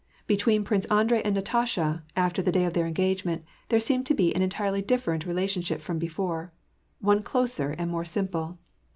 Between 0.25 0.63
Prince 0.63 0.87
Andrei 0.87 1.21
and 1.21 1.35
Natasha, 1.35 2.03
after 2.15 2.41
the 2.41 2.51
day 2.51 2.65
of 2.65 2.73
their 2.73 2.87
engagement, 2.87 3.43
there 3.69 3.79
seemed 3.79 4.07
to 4.07 4.15
be 4.15 4.33
an 4.33 4.41
entirely 4.41 4.81
different 4.81 5.27
relation 5.27 5.61
ship 5.61 5.79
from 5.79 5.99
before: 5.99 6.49
one 7.01 7.21
closer, 7.21 7.75
and 7.77 7.91
more 7.91 8.03
simple. 8.05 8.57